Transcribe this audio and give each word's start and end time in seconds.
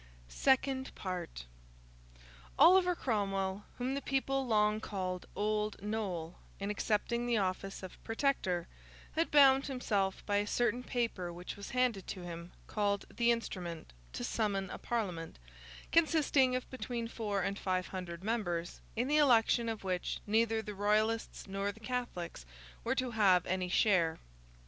SECOND 0.29 0.95
PART 0.95 1.45
Oliver 2.57 2.95
Cromwell—whom 2.95 3.93
the 3.93 4.01
people 4.01 4.47
long 4.47 4.79
called 4.79 5.27
Old 5.35 5.79
Noll—in 5.79 6.71
accepting 6.71 7.27
the 7.27 7.37
office 7.37 7.83
of 7.83 8.03
Protector, 8.03 8.67
had 9.11 9.29
bound 9.29 9.67
himself 9.67 10.25
by 10.25 10.37
a 10.37 10.47
certain 10.47 10.81
paper 10.81 11.31
which 11.31 11.55
was 11.55 11.69
handed 11.69 12.07
to 12.07 12.21
him, 12.23 12.51
called 12.65 13.05
'the 13.15 13.29
Instrument,' 13.29 13.93
to 14.13 14.23
summon 14.23 14.71
a 14.71 14.79
Parliament, 14.79 15.37
consisting 15.91 16.55
of 16.55 16.67
between 16.71 17.07
four 17.07 17.43
and 17.43 17.59
five 17.59 17.89
hundred 17.89 18.23
members, 18.23 18.81
in 18.95 19.07
the 19.07 19.17
election 19.17 19.69
of 19.69 19.83
which 19.83 20.19
neither 20.25 20.63
the 20.63 20.73
Royalists 20.73 21.45
nor 21.45 21.71
the 21.71 21.79
Catholics 21.79 22.43
were 22.83 22.95
to 22.95 23.11
have 23.11 23.45
any 23.45 23.69
share. 23.69 24.17